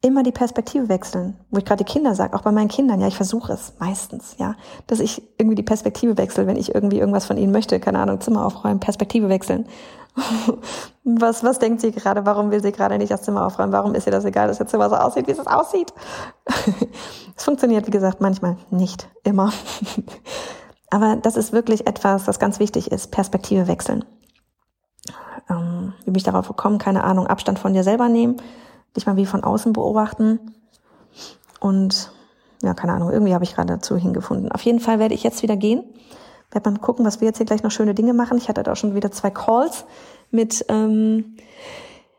immer 0.00 0.22
die 0.22 0.32
Perspektive 0.32 0.88
wechseln. 0.88 1.38
Wo 1.50 1.58
ich 1.58 1.64
gerade 1.64 1.84
Kinder 1.84 2.14
sage, 2.14 2.36
auch 2.36 2.42
bei 2.42 2.52
meinen 2.52 2.68
Kindern, 2.68 3.00
ja, 3.00 3.08
ich 3.08 3.16
versuche 3.16 3.52
es 3.52 3.74
meistens, 3.78 4.36
ja, 4.38 4.54
dass 4.86 5.00
ich 5.00 5.22
irgendwie 5.38 5.56
die 5.56 5.62
Perspektive 5.62 6.16
wechsle, 6.16 6.46
wenn 6.46 6.56
ich 6.56 6.74
irgendwie 6.74 6.98
irgendwas 6.98 7.26
von 7.26 7.36
ihnen 7.36 7.52
möchte, 7.52 7.80
keine 7.80 7.98
Ahnung, 7.98 8.20
Zimmer 8.20 8.46
aufräumen, 8.46 8.80
Perspektive 8.80 9.28
wechseln. 9.28 9.66
was, 11.04 11.44
was 11.44 11.58
denkt 11.58 11.80
sie 11.80 11.92
gerade? 11.92 12.26
Warum 12.26 12.50
will 12.50 12.62
sie 12.62 12.72
gerade 12.72 12.98
nicht 12.98 13.10
das 13.10 13.22
Zimmer 13.22 13.46
aufräumen? 13.46 13.72
Warum 13.72 13.94
ist 13.94 14.06
ihr 14.06 14.12
das 14.12 14.24
egal, 14.24 14.48
dass 14.48 14.60
ihr 14.60 14.66
Zimmer 14.66 14.88
so 14.88 14.96
aussieht, 14.96 15.26
wie 15.26 15.32
es 15.32 15.46
aussieht? 15.46 15.92
Es 17.36 17.44
funktioniert, 17.44 17.86
wie 17.86 17.92
gesagt, 17.92 18.20
manchmal 18.20 18.56
nicht 18.70 19.08
immer. 19.22 19.52
Aber 20.90 21.14
das 21.14 21.36
ist 21.36 21.52
wirklich 21.52 21.86
etwas, 21.86 22.24
das 22.24 22.40
ganz 22.40 22.58
wichtig 22.58 22.90
ist, 22.90 23.12
Perspektive 23.12 23.68
wechseln. 23.68 24.04
Ähm, 25.48 25.92
wie 26.00 26.10
bin 26.10 26.16
ich 26.16 26.24
darauf 26.24 26.48
gekommen? 26.48 26.78
Keine 26.78 27.04
Ahnung, 27.04 27.28
Abstand 27.28 27.60
von 27.60 27.74
dir 27.74 27.84
selber 27.84 28.08
nehmen 28.08 28.42
dich 28.96 29.06
mal 29.06 29.16
wie 29.16 29.26
von 29.26 29.44
außen 29.44 29.72
beobachten. 29.72 30.40
Und 31.60 32.12
ja, 32.62 32.74
keine 32.74 32.92
Ahnung, 32.94 33.10
irgendwie 33.10 33.34
habe 33.34 33.44
ich 33.44 33.54
gerade 33.54 33.74
dazu 33.74 33.96
hingefunden. 33.96 34.50
Auf 34.50 34.62
jeden 34.62 34.80
Fall 34.80 34.98
werde 34.98 35.14
ich 35.14 35.22
jetzt 35.22 35.42
wieder 35.42 35.56
gehen. 35.56 35.84
Werde 36.50 36.70
mal 36.70 36.78
gucken, 36.78 37.04
was 37.04 37.20
wir 37.20 37.28
jetzt 37.28 37.36
hier 37.36 37.46
gleich 37.46 37.62
noch 37.62 37.70
schöne 37.70 37.94
Dinge 37.94 38.14
machen. 38.14 38.38
Ich 38.38 38.48
hatte 38.48 38.62
da 38.62 38.72
auch 38.72 38.76
schon 38.76 38.94
wieder 38.94 39.10
zwei 39.10 39.30
Calls 39.30 39.84
mit 40.30 40.64
ähm, 40.68 41.36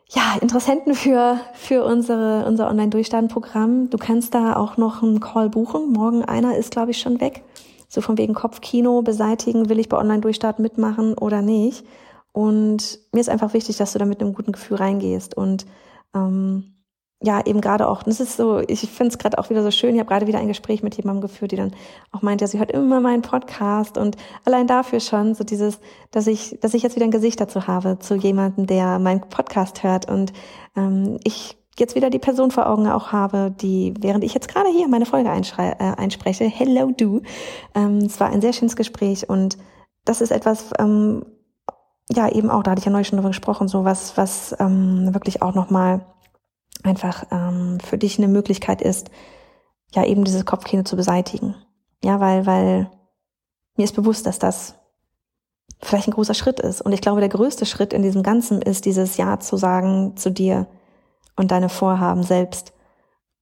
ja, 0.09 0.37
Interessenten 0.41 0.95
für, 0.95 1.39
für 1.53 1.83
unsere, 1.83 2.45
unser 2.45 2.67
Online-Durchstarten-Programm. 2.69 3.89
Du 3.89 3.97
kannst 3.97 4.33
da 4.33 4.55
auch 4.55 4.77
noch 4.77 5.03
einen 5.03 5.19
Call 5.19 5.49
buchen. 5.49 5.91
Morgen 5.91 6.23
einer 6.23 6.57
ist, 6.57 6.71
glaube 6.71 6.91
ich, 6.91 6.99
schon 6.99 7.21
weg. 7.21 7.43
So 7.87 8.01
von 8.01 8.17
wegen 8.17 8.33
Kopfkino 8.33 9.01
beseitigen, 9.01 9.69
will 9.69 9.79
ich 9.79 9.89
bei 9.89 9.97
Online-Durchstarten 9.97 10.61
mitmachen 10.61 11.15
oder 11.15 11.41
nicht. 11.41 11.85
Und 12.31 12.99
mir 13.11 13.19
ist 13.19 13.29
einfach 13.29 13.53
wichtig, 13.53 13.77
dass 13.77 13.93
du 13.93 13.99
da 13.99 14.05
mit 14.05 14.21
einem 14.21 14.33
guten 14.33 14.51
Gefühl 14.51 14.77
reingehst. 14.77 15.35
Und 15.35 15.65
ähm, 16.15 16.79
ja, 17.21 17.45
eben 17.45 17.59
gerade 17.59 17.87
auch, 17.87 18.03
das 18.03 18.21
ist 18.21 18.37
so, 18.37 18.59
ich 18.59 18.79
finde 18.89 19.11
es 19.11 19.17
gerade 19.17 19.37
auch 19.39 19.49
wieder 19.49 19.61
so 19.61 19.71
schön, 19.71 19.93
ich 19.93 19.99
habe 19.99 20.07
gerade 20.09 20.27
wieder 20.27 20.39
ein 20.39 20.47
Gespräch 20.47 20.83
mit 20.83 20.95
jemandem 20.95 21.21
geführt, 21.21 21.51
die 21.51 21.57
dann 21.57 21.75
auch 22.13 22.21
meint, 22.21 22.39
ja, 22.39 22.47
sie 22.47 22.59
hört 22.59 22.71
immer 22.71 23.01
meinen 23.01 23.23
Podcast 23.23 23.97
und 23.97 24.15
allein 24.45 24.67
dafür 24.67 25.01
schon 25.01 25.35
so 25.35 25.43
dieses, 25.43 25.79
dass 26.11 26.27
ich, 26.27 26.57
dass 26.61 26.73
ich 26.73 26.81
jetzt 26.81 26.95
wieder 26.95 27.05
ein 27.05 27.11
Gesicht 27.11 27.41
dazu 27.41 27.67
habe, 27.67 27.99
zu 27.99 28.15
jemandem, 28.15 28.67
der 28.67 28.99
meinen 28.99 29.19
Podcast 29.19 29.83
hört 29.83 30.09
und 30.09 30.31
ähm, 30.77 31.19
ich 31.25 31.57
jetzt 31.77 31.95
wieder 31.95 32.09
die 32.09 32.19
Person 32.19 32.51
vor 32.51 32.67
Augen 32.67 32.87
auch 32.87 33.11
habe, 33.11 33.53
die, 33.59 33.93
während 33.99 34.23
ich 34.23 34.33
jetzt 34.33 34.47
gerade 34.47 34.69
hier 34.69 34.87
meine 34.87 35.05
Folge 35.05 35.29
äh, 35.29 35.73
einspreche, 35.97 36.45
Hello 36.45 36.91
Du, 36.95 37.21
ähm, 37.75 37.97
es 37.97 38.19
war 38.21 38.29
ein 38.29 38.41
sehr 38.41 38.53
schönes 38.53 38.77
Gespräch 38.77 39.27
und 39.27 39.57
das 40.05 40.21
ist 40.21 40.31
etwas, 40.31 40.71
ähm, 40.79 41.25
ja, 42.11 42.29
eben 42.29 42.49
auch, 42.49 42.63
da 42.63 42.71
hatte 42.71 42.79
ich 42.79 42.85
ja 42.85 42.91
neulich 42.91 43.07
schon 43.07 43.17
drüber 43.17 43.29
gesprochen, 43.29 43.67
so 43.67 43.83
was, 43.85 44.17
was 44.17 44.55
ähm, 44.59 45.13
wirklich 45.13 45.41
auch 45.41 45.53
nochmal 45.53 46.05
einfach 46.83 47.25
ähm, 47.31 47.79
für 47.79 47.97
dich 47.97 48.17
eine 48.17 48.27
Möglichkeit 48.27 48.81
ist, 48.81 49.09
ja, 49.93 50.03
eben 50.05 50.23
dieses 50.23 50.45
Kopfkino 50.45 50.83
zu 50.83 50.95
beseitigen. 50.95 51.55
Ja, 52.03 52.19
weil, 52.19 52.45
weil 52.45 52.89
mir 53.75 53.83
ist 53.83 53.95
bewusst, 53.95 54.25
dass 54.25 54.39
das 54.39 54.75
vielleicht 55.81 56.07
ein 56.07 56.13
großer 56.13 56.33
Schritt 56.33 56.59
ist. 56.59 56.81
Und 56.81 56.93
ich 56.93 57.01
glaube, 57.01 57.19
der 57.21 57.29
größte 57.29 57.65
Schritt 57.65 57.93
in 57.93 58.01
diesem 58.01 58.23
Ganzen 58.23 58.61
ist, 58.61 58.85
dieses 58.85 59.17
Ja 59.17 59.39
zu 59.39 59.57
sagen 59.57 60.17
zu 60.17 60.31
dir 60.31 60.67
und 61.35 61.51
deine 61.51 61.69
Vorhaben 61.69 62.23
selbst. 62.23 62.73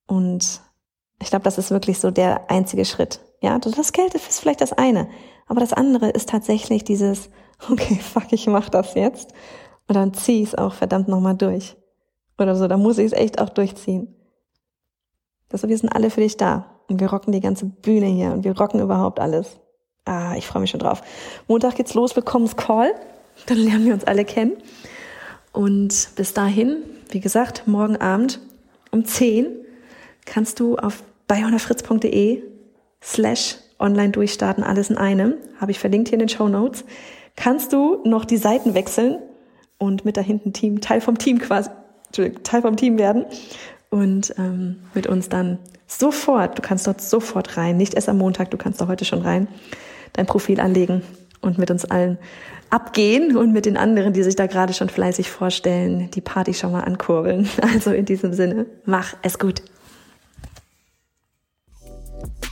Und 0.07 0.62
ich 1.21 1.29
glaube, 1.29 1.43
das 1.43 1.57
ist 1.57 1.71
wirklich 1.71 2.00
so 2.00 2.12
der 2.12 2.50
einzige 2.50 2.86
Schritt. 2.86 3.21
Ja, 3.41 3.57
das 3.59 3.91
Geld 3.91 4.13
ist 4.13 4.39
vielleicht 4.39 4.62
das 4.62 4.74
eine. 4.74 5.09
Aber 5.47 5.59
das 5.59 5.74
andere 5.74 6.09
ist 6.09 6.29
tatsächlich 6.29 6.83
dieses, 6.83 7.29
okay, 7.71 7.95
fuck, 7.95 8.31
ich 8.31 8.47
mach 8.47 8.69
das 8.69 8.93
jetzt. 8.93 9.33
Und 9.87 9.95
dann 9.95 10.13
zieh 10.13 10.41
ich 10.41 10.49
es 10.49 10.55
auch 10.55 10.73
verdammt 10.73 11.07
nochmal 11.07 11.35
durch. 11.35 11.75
Oder 12.37 12.55
so, 12.55 12.67
da 12.67 12.77
muss 12.77 12.97
ich 12.97 13.07
es 13.07 13.13
echt 13.13 13.39
auch 13.39 13.49
durchziehen. 13.49 14.13
Das, 15.49 15.67
wir 15.67 15.77
sind 15.77 15.89
alle 15.89 16.09
für 16.09 16.21
dich 16.21 16.37
da. 16.37 16.65
Und 16.89 16.99
wir 16.99 17.09
rocken 17.09 17.31
die 17.31 17.39
ganze 17.39 17.65
Bühne 17.65 18.07
hier 18.07 18.31
und 18.31 18.43
wir 18.43 18.57
rocken 18.57 18.79
überhaupt 18.79 19.19
alles. 19.19 19.59
Ah, 20.05 20.35
ich 20.37 20.47
freue 20.47 20.61
mich 20.61 20.69
schon 20.69 20.79
drauf. 20.79 21.01
Montag 21.47 21.75
geht's 21.75 21.93
los, 21.93 22.15
Willkommenscall. 22.15 22.93
Dann 23.45 23.57
lernen 23.57 23.85
wir 23.85 23.93
uns 23.93 24.05
alle 24.05 24.23
kennen. 24.23 24.57
Und 25.51 26.09
bis 26.15 26.33
dahin, 26.33 26.77
wie 27.09 27.19
gesagt, 27.19 27.67
morgen 27.67 27.97
Abend 27.97 28.39
um 28.91 29.05
10 29.05 29.47
kannst 30.25 30.59
du 30.59 30.77
auf 30.77 31.03
bayonafritz.de 31.27 32.43
slash 33.01 33.57
online 33.79 34.11
durchstarten, 34.11 34.63
alles 34.63 34.89
in 34.89 34.97
einem. 34.97 35.35
Habe 35.59 35.71
ich 35.71 35.79
verlinkt 35.79 36.09
hier 36.09 36.15
in 36.15 36.19
den 36.19 36.29
Show 36.29 36.47
Notes 36.47 36.85
kannst 37.38 37.72
du 37.72 38.01
noch 38.03 38.25
die 38.25 38.36
Seiten 38.36 38.74
wechseln 38.74 39.20
und 39.77 40.03
mit 40.03 40.17
da 40.17 40.22
hinten 40.22 40.51
Team, 40.51 40.82
Teil 40.82 41.00
vom 41.00 41.17
Team 41.17 41.39
quasi, 41.39 41.70
Entschuldigung, 42.08 42.44
Teil 42.44 42.62
vom 42.62 42.75
Team 42.75 42.98
werden 42.98 43.25
und 43.89 44.34
ähm, 44.38 44.77
mit 44.94 45.08
uns 45.08 45.29
dann 45.29 45.60
sofort, 45.86 46.58
du 46.58 46.62
kannst 46.62 46.86
dort 46.86 47.00
sofort 47.00 47.56
rein, 47.56 47.77
nicht 47.77 47.94
erst 47.94 48.10
am 48.10 48.17
Montag, 48.17 48.51
du 48.51 48.58
kannst 48.58 48.82
da 48.82 48.88
heute 48.88 49.06
schon 49.06 49.22
rein, 49.22 49.48
dein 50.13 50.25
Profil 50.25 50.60
anlegen 50.60 51.03
und 51.39 51.58
mit 51.58 51.72
uns 51.72 51.86
allen 51.86 52.17
abgehen 52.70 53.38
und 53.38 53.53
mit 53.53 53.65
den 53.65 53.77
anderen, 53.77 54.12
die 54.12 54.24
sich 54.24 54.36
da 54.36 54.48
gerade 54.48 54.74
schon 54.74 54.89
fleißig 54.89 55.29
vorstellen, 55.29 56.12
die 56.12 56.22
Party 56.22 56.53
schon 56.53 56.74
mal 56.74 56.82
ankurbeln. 56.82 57.48
Also 57.62 57.91
in 57.91 58.06
diesem 58.06 58.34
Sinne, 58.34 58.65
mach 58.84 59.15
es 59.22 59.39
gut. 59.39 59.62